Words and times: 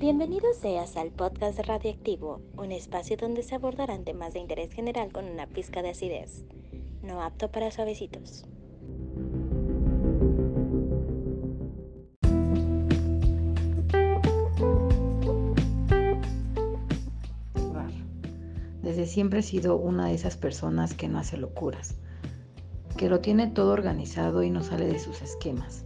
Bienvenido 0.00 0.46
seas 0.58 0.96
al 0.96 1.10
podcast 1.10 1.58
Radioactivo, 1.58 2.40
un 2.56 2.72
espacio 2.72 3.18
donde 3.18 3.42
se 3.42 3.54
abordarán 3.54 4.02
temas 4.02 4.32
de 4.32 4.38
interés 4.38 4.72
general 4.72 5.12
con 5.12 5.26
una 5.26 5.46
pizca 5.46 5.82
de 5.82 5.90
acidez. 5.90 6.46
No 7.02 7.22
apto 7.22 7.50
para 7.50 7.70
suavecitos. 7.70 8.46
Desde 18.82 19.04
siempre 19.04 19.40
he 19.40 19.42
sido 19.42 19.76
una 19.76 20.06
de 20.06 20.14
esas 20.14 20.38
personas 20.38 20.94
que 20.94 21.08
no 21.08 21.18
hace 21.18 21.36
locuras, 21.36 21.98
que 22.96 23.10
lo 23.10 23.20
tiene 23.20 23.48
todo 23.48 23.74
organizado 23.74 24.42
y 24.42 24.48
no 24.48 24.62
sale 24.62 24.86
de 24.86 24.98
sus 24.98 25.20
esquemas. 25.20 25.84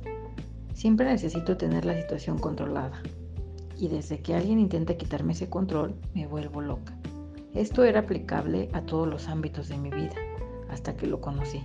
Siempre 0.73 1.06
necesito 1.06 1.56
tener 1.56 1.84
la 1.84 2.01
situación 2.01 2.38
controlada 2.38 3.02
y 3.84 3.88
desde 3.88 4.20
que 4.20 4.34
alguien 4.34 4.61
intenta 4.61 4.97
quitarme 4.97 5.34
ese 5.34 5.51
control 5.51 5.95
me 6.15 6.27
vuelvo 6.27 6.62
loca. 6.62 6.95
Esto 7.52 7.84
era 7.84 8.01
aplicable 8.01 8.70
a 8.73 8.80
todos 8.80 9.06
los 9.06 9.29
ámbitos 9.29 9.69
de 9.69 9.77
mi 9.77 9.91
vida, 9.91 10.15
hasta 10.70 10.97
que 10.97 11.06
lo 11.06 11.20
conocí. 11.20 11.62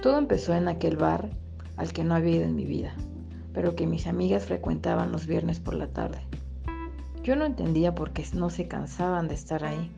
Todo 0.00 0.16
empezó 0.16 0.54
en 0.54 0.68
aquel 0.68 0.96
bar 0.96 1.28
al 1.76 1.92
que 1.92 2.02
no 2.02 2.14
había 2.14 2.36
ido 2.36 2.44
en 2.44 2.56
mi 2.56 2.64
vida, 2.64 2.94
pero 3.52 3.76
que 3.76 3.86
mis 3.86 4.06
amigas 4.06 4.46
frecuentaban 4.46 5.12
los 5.12 5.26
viernes 5.26 5.60
por 5.60 5.74
la 5.74 5.88
tarde. 5.88 6.22
Yo 7.22 7.36
no 7.36 7.44
entendía 7.44 7.94
por 7.94 8.12
qué 8.12 8.24
no 8.32 8.48
se 8.48 8.66
cansaban 8.66 9.28
de 9.28 9.34
estar 9.34 9.64
ahí. 9.64 9.92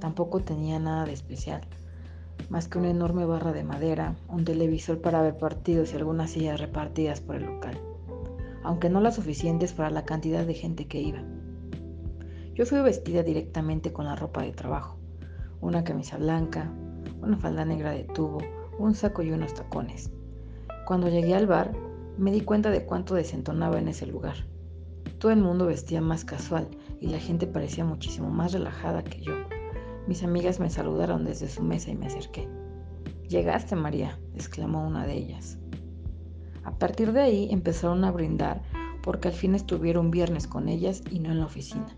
Tampoco 0.00 0.40
tenía 0.40 0.78
nada 0.78 1.06
de 1.06 1.14
especial, 1.14 1.62
más 2.50 2.68
que 2.68 2.76
una 2.76 2.90
enorme 2.90 3.24
barra 3.24 3.52
de 3.52 3.64
madera, 3.64 4.16
un 4.28 4.44
televisor 4.44 5.00
para 5.00 5.22
ver 5.22 5.38
partidos 5.38 5.94
y 5.94 5.96
algunas 5.96 6.32
sillas 6.32 6.60
repartidas 6.60 7.22
por 7.22 7.36
el 7.36 7.46
local 7.46 7.80
aunque 8.62 8.88
no 8.88 9.00
las 9.00 9.16
suficientes 9.16 9.72
para 9.72 9.90
la 9.90 10.04
cantidad 10.04 10.46
de 10.46 10.54
gente 10.54 10.86
que 10.86 11.00
iba. 11.00 11.22
Yo 12.54 12.66
fui 12.66 12.80
vestida 12.80 13.22
directamente 13.22 13.92
con 13.92 14.04
la 14.04 14.16
ropa 14.16 14.42
de 14.42 14.52
trabajo, 14.52 14.98
una 15.60 15.84
camisa 15.84 16.18
blanca, 16.18 16.72
una 17.20 17.38
falda 17.38 17.64
negra 17.64 17.92
de 17.92 18.04
tubo, 18.04 18.38
un 18.78 18.94
saco 18.94 19.22
y 19.22 19.30
unos 19.30 19.54
tacones. 19.54 20.10
Cuando 20.86 21.08
llegué 21.08 21.34
al 21.34 21.46
bar, 21.46 21.72
me 22.18 22.32
di 22.32 22.42
cuenta 22.42 22.70
de 22.70 22.84
cuánto 22.84 23.14
desentonaba 23.14 23.78
en 23.78 23.88
ese 23.88 24.06
lugar. 24.06 24.36
Todo 25.18 25.32
el 25.32 25.40
mundo 25.40 25.66
vestía 25.66 26.00
más 26.00 26.24
casual 26.24 26.68
y 27.00 27.06
la 27.06 27.18
gente 27.18 27.46
parecía 27.46 27.84
muchísimo 27.84 28.28
más 28.28 28.52
relajada 28.52 29.04
que 29.04 29.20
yo. 29.22 29.32
Mis 30.06 30.24
amigas 30.24 30.58
me 30.58 30.68
saludaron 30.68 31.24
desde 31.24 31.48
su 31.48 31.62
mesa 31.62 31.90
y 31.90 31.96
me 31.96 32.06
acerqué. 32.06 32.48
Llegaste, 33.28 33.76
María, 33.76 34.18
exclamó 34.34 34.86
una 34.86 35.06
de 35.06 35.14
ellas. 35.14 35.58
A 36.64 36.78
partir 36.78 37.12
de 37.12 37.20
ahí 37.20 37.48
empezaron 37.50 38.04
a 38.04 38.12
brindar 38.12 38.62
porque 39.02 39.28
al 39.28 39.34
fin 39.34 39.54
estuvieron 39.54 40.10
viernes 40.10 40.46
con 40.46 40.68
ellas 40.68 41.02
y 41.10 41.18
no 41.18 41.32
en 41.32 41.40
la 41.40 41.46
oficina. 41.46 41.96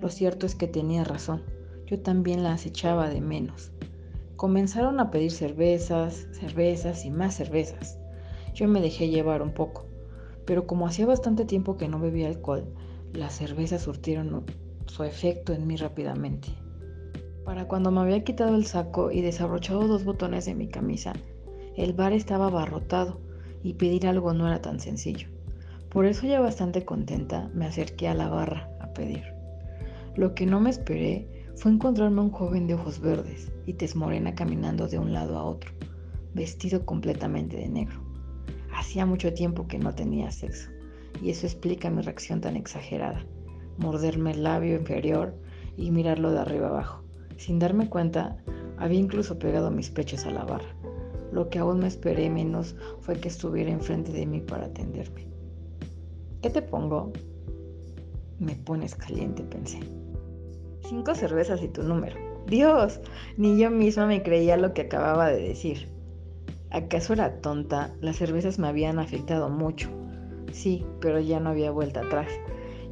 Lo 0.00 0.10
cierto 0.10 0.46
es 0.46 0.54
que 0.54 0.66
tenía 0.66 1.04
razón, 1.04 1.42
yo 1.86 2.00
también 2.00 2.42
las 2.42 2.66
echaba 2.66 3.08
de 3.08 3.20
menos. 3.20 3.72
Comenzaron 4.36 5.00
a 5.00 5.10
pedir 5.10 5.30
cervezas, 5.30 6.26
cervezas 6.32 7.04
y 7.04 7.10
más 7.10 7.34
cervezas. 7.34 7.98
Yo 8.54 8.68
me 8.68 8.80
dejé 8.80 9.08
llevar 9.08 9.42
un 9.42 9.52
poco, 9.52 9.86
pero 10.44 10.66
como 10.66 10.86
hacía 10.86 11.06
bastante 11.06 11.44
tiempo 11.44 11.76
que 11.76 11.88
no 11.88 11.98
bebía 11.98 12.28
alcohol, 12.28 12.64
las 13.12 13.34
cervezas 13.34 13.82
surtieron 13.82 14.44
su 14.86 15.04
efecto 15.04 15.52
en 15.52 15.66
mí 15.66 15.76
rápidamente. 15.76 16.48
Para 17.44 17.68
cuando 17.68 17.90
me 17.90 18.00
había 18.00 18.24
quitado 18.24 18.54
el 18.54 18.66
saco 18.66 19.10
y 19.10 19.20
desabrochado 19.20 19.86
dos 19.86 20.04
botones 20.04 20.44
de 20.44 20.54
mi 20.54 20.68
camisa, 20.68 21.12
el 21.76 21.92
bar 21.92 22.12
estaba 22.12 22.46
abarrotado 22.46 23.20
y 23.64 23.74
pedir 23.74 24.06
algo 24.06 24.32
no 24.34 24.46
era 24.46 24.62
tan 24.62 24.78
sencillo. 24.78 25.26
Por 25.88 26.06
eso 26.06 26.26
ya 26.26 26.38
bastante 26.38 26.84
contenta 26.84 27.50
me 27.54 27.66
acerqué 27.66 28.06
a 28.06 28.14
la 28.14 28.28
barra 28.28 28.68
a 28.80 28.92
pedir. 28.92 29.24
Lo 30.14 30.34
que 30.34 30.46
no 30.46 30.60
me 30.60 30.70
esperé 30.70 31.26
fue 31.56 31.72
encontrarme 31.72 32.20
a 32.20 32.24
un 32.24 32.30
joven 32.30 32.66
de 32.66 32.74
ojos 32.74 33.00
verdes 33.00 33.50
y 33.66 33.72
tez 33.72 33.96
morena 33.96 34.34
caminando 34.34 34.86
de 34.86 34.98
un 34.98 35.12
lado 35.12 35.38
a 35.38 35.44
otro, 35.44 35.72
vestido 36.34 36.84
completamente 36.84 37.56
de 37.56 37.68
negro. 37.68 38.04
Hacía 38.76 39.06
mucho 39.06 39.32
tiempo 39.32 39.66
que 39.66 39.78
no 39.78 39.94
tenía 39.94 40.30
sexo, 40.30 40.68
y 41.22 41.30
eso 41.30 41.46
explica 41.46 41.90
mi 41.90 42.02
reacción 42.02 42.40
tan 42.40 42.56
exagerada. 42.56 43.24
Morderme 43.78 44.32
el 44.32 44.42
labio 44.42 44.76
inferior 44.76 45.34
y 45.76 45.90
mirarlo 45.90 46.32
de 46.32 46.40
arriba 46.40 46.68
abajo. 46.68 47.02
Sin 47.36 47.58
darme 47.58 47.88
cuenta, 47.88 48.36
había 48.76 48.98
incluso 48.98 49.38
pegado 49.38 49.70
mis 49.70 49.90
pechos 49.90 50.26
a 50.26 50.30
la 50.30 50.44
barra. 50.44 50.74
Lo 51.34 51.50
que 51.50 51.58
aún 51.58 51.80
me 51.80 51.88
esperé 51.88 52.30
menos 52.30 52.76
fue 53.00 53.16
que 53.16 53.26
estuviera 53.26 53.68
enfrente 53.68 54.12
de 54.12 54.24
mí 54.24 54.40
para 54.40 54.66
atenderme. 54.66 55.26
¿Qué 56.40 56.48
te 56.48 56.62
pongo? 56.62 57.12
Me 58.38 58.54
pones 58.54 58.94
caliente, 58.94 59.42
pensé. 59.42 59.80
Cinco 60.88 61.12
cervezas 61.16 61.60
y 61.60 61.66
tu 61.66 61.82
número. 61.82 62.14
Dios, 62.46 63.00
ni 63.36 63.58
yo 63.58 63.68
misma 63.72 64.06
me 64.06 64.22
creía 64.22 64.56
lo 64.56 64.74
que 64.74 64.82
acababa 64.82 65.28
de 65.28 65.42
decir. 65.42 65.88
¿Acaso 66.70 67.14
era 67.14 67.40
tonta? 67.40 67.92
Las 68.00 68.14
cervezas 68.14 68.60
me 68.60 68.68
habían 68.68 69.00
afectado 69.00 69.48
mucho. 69.48 69.88
Sí, 70.52 70.86
pero 71.00 71.18
ya 71.18 71.40
no 71.40 71.50
había 71.50 71.72
vuelta 71.72 72.02
atrás. 72.02 72.28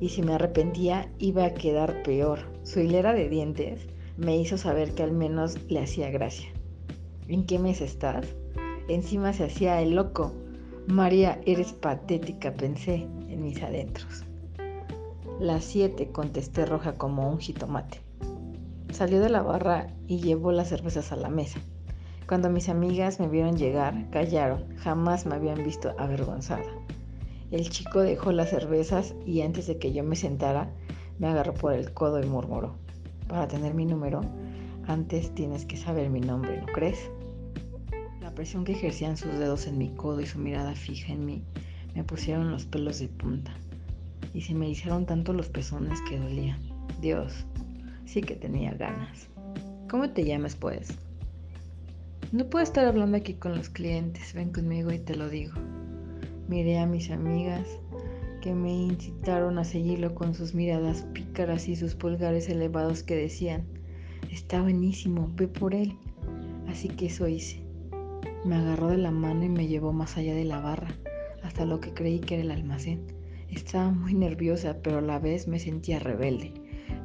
Y 0.01 0.09
si 0.09 0.23
me 0.23 0.35
arrepentía, 0.35 1.13
iba 1.21 1.45
a 1.45 1.55
quedar 1.55 2.03
peor. 2.03 2.41
Su 2.65 2.81
hilera 2.81 3.13
de 3.13 3.29
dientes 3.29 3.87
me 4.17 4.37
hizo 4.37 4.59
saber 4.59 4.97
que 4.97 5.05
al 5.05 5.13
menos 5.13 5.59
le 5.69 5.79
hacía 5.79 6.11
gracia. 6.11 6.49
¿En 7.29 7.47
qué 7.47 7.59
mes 7.59 7.81
estás? 7.81 8.27
Encima 8.89 9.33
se 9.33 9.45
hacía 9.45 9.81
el 9.81 9.95
loco. 9.95 10.33
María, 10.89 11.41
eres 11.47 11.73
patética, 11.73 12.53
pensé 12.53 13.07
en 13.29 13.43
mis 13.43 13.63
adentros. 13.63 14.25
Las 15.39 15.65
siete, 15.65 16.11
contesté 16.11 16.67
roja 16.67 16.95
como 16.95 17.31
un 17.31 17.39
jitomate. 17.39 18.01
Salió 18.93 19.21
de 19.21 19.29
la 19.29 19.43
barra 19.43 19.87
y 20.09 20.21
llevó 20.21 20.51
las 20.51 20.69
cervezas 20.69 21.13
a 21.13 21.17
la 21.17 21.29
mesa. 21.29 21.61
Cuando 22.27 22.51
mis 22.51 22.69
amigas 22.69 23.21
me 23.21 23.29
vieron 23.29 23.57
llegar, 23.57 24.11
callaron. 24.11 24.77
Jamás 24.79 25.25
me 25.25 25.37
habían 25.37 25.63
visto 25.65 25.95
avergonzada. 25.99 26.65
El 27.53 27.71
chico 27.71 28.01
dejó 28.01 28.33
las 28.33 28.51
cervezas 28.51 29.15
y 29.25 29.43
antes 29.43 29.69
de 29.69 29.79
que 29.79 29.93
yo 29.93 30.03
me 30.03 30.17
sentara, 30.17 30.71
me 31.19 31.29
agarró 31.29 31.55
por 31.55 31.73
el 31.73 31.93
codo 31.93 32.21
y 32.21 32.27
murmuró. 32.27 32.75
Para 33.29 33.47
tener 33.47 33.75
mi 33.75 33.87
número, 33.87 34.23
antes 34.87 35.35
tienes 35.35 35.65
que 35.67 35.77
saber 35.77 36.11
mi 36.11 36.21
nombre, 36.21 36.61
¿no 36.61 36.67
crees? 36.67 37.11
La 38.21 38.35
presión 38.35 38.65
que 38.65 38.73
ejercían 38.73 39.17
sus 39.17 39.33
dedos 39.39 39.67
en 39.67 39.79
mi 39.79 39.91
codo 39.95 40.21
y 40.21 40.27
su 40.27 40.39
mirada 40.39 40.75
fija 40.75 41.13
en 41.13 41.27
mí 41.27 41.45
me 41.95 42.05
pusieron 42.05 42.51
los 42.51 42.65
pelos 42.65 42.99
de 42.99 43.09
punta 43.09 43.53
y 44.35 44.41
se 44.41 44.55
me 44.55 44.69
hicieron 44.69 45.07
tanto 45.07 45.33
los 45.33 45.49
pezones 45.49 46.01
que 46.09 46.19
dolían. 46.19 46.59
Dios, 47.01 47.45
sí 48.07 48.23
que 48.23 48.35
tenía 48.35 48.73
ganas. 48.75 49.29
¿Cómo 49.91 50.11
te 50.11 50.25
llamas, 50.25 50.57
pues? 50.57 50.89
No 52.33 52.47
puedo 52.47 52.63
estar 52.63 52.87
hablando 52.87 53.19
aquí 53.19 53.35
con 53.35 53.55
los 53.55 53.69
clientes, 53.69 54.33
ven 54.33 54.53
conmigo 54.53 54.91
y 54.91 54.99
te 54.99 55.15
lo 55.15 55.29
digo. 55.29 55.55
Miré 56.49 56.79
a 56.79 56.87
mis 56.87 57.11
amigas 57.11 57.67
que 58.41 58.55
me 58.55 58.73
incitaron 58.73 59.59
a 59.59 59.65
seguirlo 59.65 60.15
con 60.15 60.35
sus 60.35 60.55
miradas 60.55 61.03
pícaras 61.13 61.69
y 61.69 61.77
sus 61.77 61.95
pulgares 61.95 62.49
elevados 62.49 63.03
que 63.03 63.17
decían, 63.17 63.67
Está 64.33 64.63
buenísimo, 64.63 65.31
ve 65.37 65.47
por 65.47 65.75
él. 65.75 65.95
Así 66.67 66.89
que 66.89 67.07
eso 67.07 67.29
hice. 67.29 67.63
Me 68.47 68.57
agarró 68.57 68.89
de 68.89 68.97
la 68.97 69.11
mano 69.11 69.45
y 69.45 69.51
me 69.51 69.69
llevó 69.69 69.93
más 69.93 70.17
allá 70.17 70.35
de 70.35 70.47
la 70.47 70.59
barra, 70.59 70.89
hasta 71.43 71.67
lo 71.67 71.81
que 71.81 71.93
creí 71.93 72.19
que 72.19 72.37
era 72.37 72.45
el 72.45 72.51
almacén. 72.51 73.03
Estaba 73.51 73.91
muy 73.91 74.15
nerviosa, 74.15 74.79
pero 74.83 74.99
a 74.99 75.03
la 75.03 75.19
vez 75.19 75.49
me 75.49 75.59
sentía 75.59 75.99
rebelde. 75.99 76.55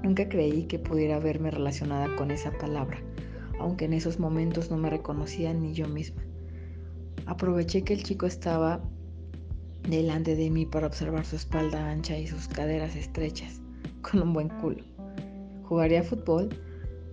Nunca 0.04 0.30
creí 0.30 0.68
que 0.68 0.80
pudiera 0.80 1.20
verme 1.20 1.52
relacionada 1.52 2.16
con 2.16 2.32
esa 2.32 2.58
palabra, 2.58 3.04
aunque 3.60 3.86
en 3.86 3.94
esos 3.94 4.20
momentos 4.20 4.72
no 4.72 4.78
me 4.78 4.90
reconocía 4.90 5.54
ni 5.54 5.74
yo 5.74 5.90
misma. 5.90 6.24
Aproveché 7.26 7.84
que 7.84 7.94
el 7.94 8.04
chico 8.04 8.26
estaba 8.26 8.80
delante 9.90 10.38
de 10.38 10.50
mí 10.50 10.66
para 10.66 10.88
observar 10.88 11.26
su 11.26 11.36
espalda 11.36 11.92
ancha 11.92 12.18
y 12.18 12.26
sus 12.26 12.48
caderas 12.48 12.96
estrechas, 12.96 13.60
con 14.02 14.22
un 14.22 14.32
buen 14.32 14.48
culo. 14.48 14.86
¿Jugaría 15.64 16.04
fútbol? 16.04 16.48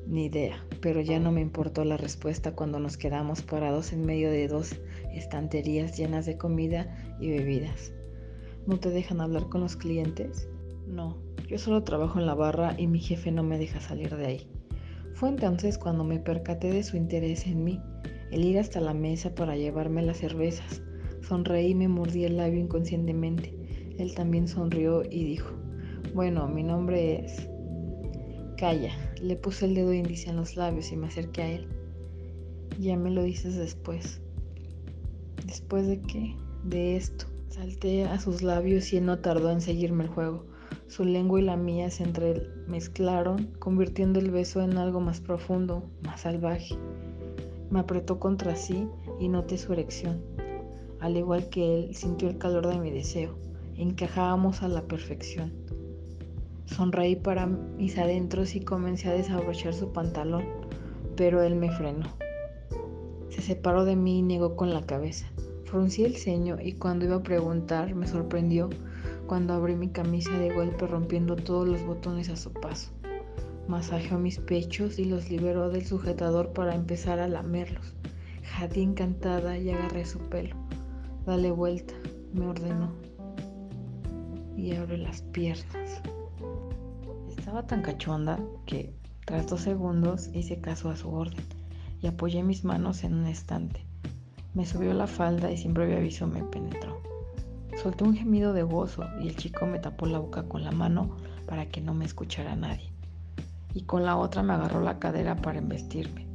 Ni 0.06 0.26
idea, 0.26 0.62
pero 0.82 1.00
ya 1.00 1.18
no 1.18 1.32
me 1.32 1.40
importó 1.40 1.84
la 1.84 1.96
respuesta 1.96 2.54
cuando 2.54 2.78
nos 2.78 2.96
quedamos 2.96 3.40
parados 3.42 3.92
en 3.92 4.04
medio 4.04 4.30
de 4.30 4.48
dos 4.48 4.76
estanterías 5.14 5.96
llenas 5.96 6.26
de 6.26 6.36
comida 6.36 7.16
y 7.20 7.30
bebidas. 7.30 7.92
¿No 8.66 8.78
te 8.78 8.90
dejan 8.90 9.20
hablar 9.20 9.48
con 9.48 9.62
los 9.62 9.76
clientes? 9.76 10.48
No, 10.86 11.16
yo 11.48 11.58
solo 11.58 11.84
trabajo 11.84 12.18
en 12.18 12.26
la 12.26 12.34
barra 12.34 12.74
y 12.78 12.86
mi 12.86 13.00
jefe 13.00 13.30
no 13.32 13.42
me 13.42 13.58
deja 13.58 13.80
salir 13.80 14.14
de 14.14 14.26
ahí. 14.26 14.48
Fue 15.14 15.28
entonces 15.28 15.78
cuando 15.78 16.04
me 16.04 16.18
percaté 16.18 16.70
de 16.70 16.82
su 16.82 16.96
interés 16.96 17.46
en 17.46 17.64
mí, 17.64 17.80
el 18.30 18.44
ir 18.44 18.58
hasta 18.58 18.80
la 18.80 18.94
mesa 18.94 19.34
para 19.34 19.56
llevarme 19.56 20.02
las 20.02 20.18
cervezas. 20.18 20.82
Sonreí 21.22 21.70
y 21.70 21.74
me 21.74 21.88
mordí 21.88 22.24
el 22.24 22.36
labio 22.36 22.60
inconscientemente. 22.60 23.54
Él 23.98 24.14
también 24.14 24.48
sonrió 24.48 25.02
y 25.02 25.24
dijo, 25.24 25.50
bueno, 26.14 26.48
mi 26.48 26.62
nombre 26.62 27.24
es... 27.24 27.48
Calla, 28.56 28.92
le 29.20 29.36
puse 29.36 29.66
el 29.66 29.74
dedo 29.74 29.92
índice 29.92 30.30
en 30.30 30.36
los 30.36 30.56
labios 30.56 30.92
y 30.92 30.96
me 30.96 31.08
acerqué 31.08 31.42
a 31.42 31.50
él. 31.50 31.68
Ya 32.78 32.96
me 32.96 33.10
lo 33.10 33.22
dices 33.22 33.56
después. 33.56 34.20
¿Después 35.44 35.86
de 35.86 36.00
qué? 36.00 36.36
De 36.62 36.96
esto. 36.96 37.26
Salté 37.48 38.04
a 38.04 38.18
sus 38.18 38.42
labios 38.42 38.92
y 38.92 38.96
él 38.96 39.06
no 39.06 39.18
tardó 39.18 39.50
en 39.50 39.60
seguirme 39.60 40.04
el 40.04 40.10
juego. 40.10 40.46
Su 40.86 41.04
lengua 41.04 41.40
y 41.40 41.44
la 41.44 41.56
mía 41.56 41.90
se 41.90 42.04
entremezclaron, 42.04 43.52
convirtiendo 43.58 44.20
el 44.20 44.30
beso 44.30 44.62
en 44.62 44.78
algo 44.78 45.00
más 45.00 45.20
profundo, 45.20 45.90
más 46.02 46.22
salvaje. 46.22 46.76
Me 47.70 47.80
apretó 47.80 48.18
contra 48.18 48.56
sí 48.56 48.88
y 49.18 49.28
noté 49.28 49.58
su 49.58 49.72
erección. 49.72 50.22
Al 51.00 51.16
igual 51.16 51.48
que 51.48 51.78
él, 51.78 51.94
sintió 51.94 52.28
el 52.28 52.38
calor 52.38 52.68
de 52.68 52.78
mi 52.78 52.90
deseo. 52.90 53.36
Encajábamos 53.76 54.62
a 54.62 54.68
la 54.68 54.82
perfección. 54.82 55.52
Sonreí 56.74 57.14
para 57.14 57.46
mis 57.46 57.96
adentros 57.98 58.56
y 58.56 58.60
comencé 58.60 59.08
a 59.08 59.12
desabrochar 59.12 59.74
su 59.74 59.92
pantalón, 59.92 60.44
pero 61.14 61.40
él 61.40 61.54
me 61.54 61.70
frenó. 61.70 62.08
Se 63.28 63.42
separó 63.42 63.84
de 63.84 63.94
mí 63.94 64.18
y 64.18 64.22
negó 64.22 64.56
con 64.56 64.74
la 64.74 64.84
cabeza. 64.84 65.30
Fruncí 65.66 66.04
el 66.04 66.16
ceño 66.16 66.56
y 66.60 66.72
cuando 66.72 67.04
iba 67.04 67.14
a 67.14 67.22
preguntar 67.22 67.94
me 67.94 68.08
sorprendió 68.08 68.70
cuando 69.28 69.54
abrí 69.54 69.76
mi 69.76 69.90
camisa 69.90 70.36
de 70.36 70.52
golpe 70.52 70.88
rompiendo 70.88 71.36
todos 71.36 71.68
los 71.68 71.86
botones 71.86 72.28
a 72.28 72.34
su 72.34 72.52
paso. 72.52 72.90
Masajeó 73.68 74.18
mis 74.18 74.40
pechos 74.40 74.98
y 74.98 75.04
los 75.04 75.30
liberó 75.30 75.70
del 75.70 75.86
sujetador 75.86 76.52
para 76.52 76.74
empezar 76.74 77.20
a 77.20 77.28
lamerlos. 77.28 77.94
Jadí 78.42 78.82
encantada 78.82 79.58
y 79.58 79.70
agarré 79.70 80.04
su 80.04 80.18
pelo. 80.18 80.56
Dale 81.24 81.52
vuelta, 81.52 81.94
me 82.32 82.48
ordenó. 82.48 83.03
Y 84.56 84.74
abre 84.74 84.98
las 84.98 85.22
piernas. 85.22 86.02
Estaba 87.28 87.66
tan 87.66 87.82
cachonda 87.82 88.38
que, 88.66 88.94
tras 89.26 89.46
dos 89.46 89.62
segundos, 89.62 90.30
hice 90.32 90.60
caso 90.60 90.90
a 90.90 90.96
su 90.96 91.10
orden 91.10 91.44
y 92.00 92.06
apoyé 92.06 92.42
mis 92.42 92.64
manos 92.64 93.02
en 93.04 93.14
un 93.14 93.26
estante. 93.26 93.84
Me 94.54 94.66
subió 94.66 94.92
la 94.92 95.06
falda 95.06 95.50
y 95.50 95.56
sin 95.56 95.74
previo 95.74 95.96
aviso 95.96 96.26
me 96.26 96.42
penetró. 96.44 97.00
Solté 97.82 98.04
un 98.04 98.14
gemido 98.14 98.52
de 98.52 98.62
gozo 98.62 99.04
y 99.20 99.28
el 99.28 99.36
chico 99.36 99.66
me 99.66 99.78
tapó 99.78 100.06
la 100.06 100.18
boca 100.18 100.44
con 100.44 100.62
la 100.62 100.70
mano 100.70 101.16
para 101.46 101.66
que 101.66 101.80
no 101.80 101.92
me 101.92 102.04
escuchara 102.04 102.54
nadie. 102.54 102.90
Y 103.72 103.82
con 103.82 104.04
la 104.04 104.16
otra 104.16 104.42
me 104.42 104.52
agarró 104.52 104.80
la 104.80 104.98
cadera 104.98 105.34
para 105.36 105.58
embestirme. 105.58 106.26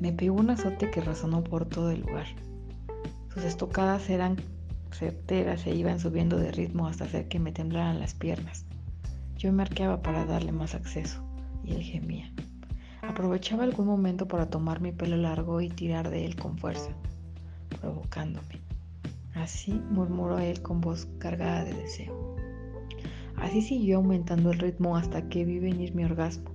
Me 0.00 0.12
pegó 0.12 0.36
un 0.36 0.50
azote 0.50 0.90
que 0.90 1.00
resonó 1.00 1.44
por 1.44 1.66
todo 1.66 1.90
el 1.90 2.00
lugar. 2.00 2.26
Sus 3.32 3.44
estocadas 3.44 4.10
eran 4.10 4.36
certeras 4.96 5.66
e 5.66 5.74
iban 5.74 6.00
subiendo 6.00 6.38
de 6.38 6.52
ritmo 6.52 6.86
hasta 6.86 7.04
hacer 7.04 7.28
que 7.28 7.38
me 7.38 7.52
temblaran 7.52 8.00
las 8.00 8.14
piernas. 8.14 8.64
Yo 9.36 9.52
me 9.52 9.62
arqueaba 9.62 10.02
para 10.02 10.24
darle 10.24 10.52
más 10.52 10.74
acceso 10.74 11.22
y 11.64 11.74
él 11.74 11.82
gemía. 11.82 12.32
Aprovechaba 13.02 13.64
algún 13.64 13.86
momento 13.86 14.26
para 14.26 14.48
tomar 14.48 14.80
mi 14.80 14.92
pelo 14.92 15.16
largo 15.16 15.60
y 15.60 15.68
tirar 15.68 16.10
de 16.10 16.24
él 16.24 16.36
con 16.36 16.58
fuerza 16.58 16.90
provocándome. 17.84 18.60
Así 19.34 19.72
murmuró 19.90 20.38
él 20.38 20.62
con 20.62 20.80
voz 20.80 21.06
cargada 21.18 21.64
de 21.64 21.74
deseo. 21.74 22.36
Así 23.36 23.62
siguió 23.62 23.96
aumentando 23.96 24.52
el 24.52 24.58
ritmo 24.58 24.96
hasta 24.96 25.28
que 25.28 25.44
vi 25.44 25.58
venir 25.58 25.94
mi 25.94 26.04
orgasmo. 26.04 26.50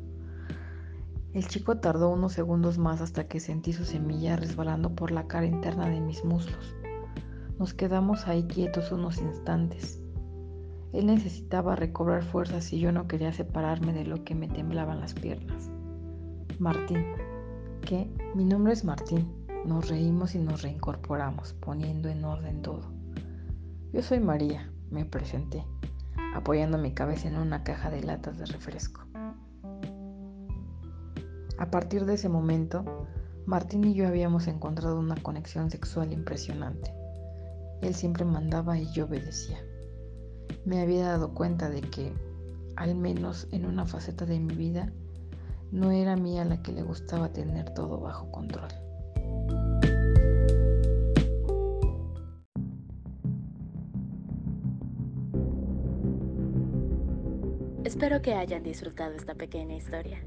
El 1.33 1.47
chico 1.47 1.77
tardó 1.77 2.09
unos 2.09 2.33
segundos 2.33 2.79
más 2.79 3.01
hasta 3.01 3.27
que 3.27 3.39
sentí 3.39 3.73
su 3.73 3.85
semilla 3.85 4.37
resbalando 4.37 4.95
por 4.95 5.11
la 5.11 5.27
cara 5.27 5.45
interna 5.45 5.87
de 5.87 6.01
mis 6.01 6.25
muslos. 6.25 6.75
Nos 7.59 7.73
quedamos 7.73 8.25
ahí 8.25 8.43
quietos 8.43 8.93
unos 8.93 9.17
instantes. 9.17 10.01
Él 10.93 11.07
necesitaba 11.07 11.75
recobrar 11.75 12.23
fuerzas 12.23 12.71
y 12.71 12.79
yo 12.79 12.93
no 12.93 13.05
quería 13.09 13.33
separarme 13.33 13.91
de 13.91 14.05
lo 14.05 14.23
que 14.23 14.33
me 14.33 14.47
temblaban 14.47 15.01
las 15.01 15.13
piernas. 15.13 15.69
Martín. 16.57 17.05
¿Qué? 17.81 18.09
Mi 18.33 18.45
nombre 18.45 18.71
es 18.71 18.85
Martín. 18.85 19.29
Nos 19.65 19.89
reímos 19.89 20.35
y 20.35 20.39
nos 20.39 20.61
reincorporamos, 20.61 21.51
poniendo 21.51 22.07
en 22.07 22.23
orden 22.23 22.61
todo. 22.61 22.93
Yo 23.91 24.01
soy 24.03 24.21
María, 24.21 24.71
me 24.89 25.03
presenté, 25.03 25.65
apoyando 26.33 26.77
mi 26.77 26.93
cabeza 26.93 27.27
en 27.27 27.37
una 27.37 27.65
caja 27.65 27.89
de 27.89 28.03
latas 28.03 28.37
de 28.37 28.45
refresco. 28.45 29.01
A 31.57 31.69
partir 31.69 32.05
de 32.05 32.13
ese 32.13 32.29
momento, 32.29 32.85
Martín 33.45 33.83
y 33.83 33.95
yo 33.95 34.07
habíamos 34.07 34.47
encontrado 34.47 34.97
una 34.97 35.17
conexión 35.17 35.69
sexual 35.69 36.13
impresionante. 36.13 36.98
Él 37.81 37.95
siempre 37.95 38.25
mandaba 38.25 38.77
y 38.77 38.91
yo 38.91 39.05
obedecía. 39.05 39.57
Me 40.65 40.81
había 40.81 41.05
dado 41.05 41.33
cuenta 41.33 41.69
de 41.69 41.81
que, 41.81 42.13
al 42.75 42.95
menos 42.95 43.47
en 43.51 43.65
una 43.65 43.85
faceta 43.85 44.25
de 44.25 44.39
mi 44.39 44.53
vida, 44.53 44.91
no 45.71 45.91
era 45.91 46.15
mía 46.15 46.45
la 46.45 46.61
que 46.61 46.71
le 46.71 46.81
gustaba 46.81 47.31
tener 47.31 47.73
todo 47.73 47.99
bajo 47.99 48.31
control. 48.31 48.69
Espero 57.85 58.21
que 58.21 58.33
hayan 58.33 58.63
disfrutado 58.63 59.15
esta 59.15 59.35
pequeña 59.35 59.75
historia. 59.75 60.19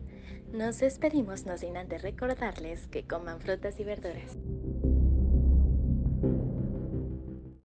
Nos 0.53 0.79
despedimos 0.81 1.47
no 1.47 1.57
sin 1.57 1.77
antes 1.77 2.03
recordarles 2.03 2.87
que 2.89 3.07
coman 3.07 3.41
frutas 3.41 3.79
y 3.79 3.85
verduras. 3.85 4.37